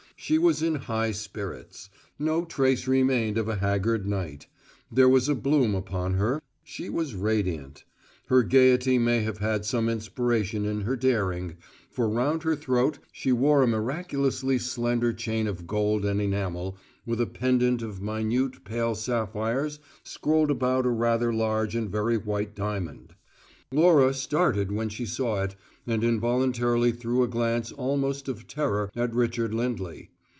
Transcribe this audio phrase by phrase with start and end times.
[0.17, 1.89] She was in high spirits;
[2.19, 4.45] no trace remained of a haggard night:
[4.91, 7.85] there was a bloom upon her she was radiant.
[8.27, 11.55] Her gayety may have had some inspiration in her daring,
[11.89, 17.19] for round her throat she wore a miraculously slender chain of gold and enamel, with
[17.19, 23.15] a pendant of minute pale sapphires scrolled about a rather large and very white diamond.
[23.73, 25.55] Laura started when she saw it,
[25.87, 30.09] and involuntarily threw a glance almost of terror at Richard Lindley.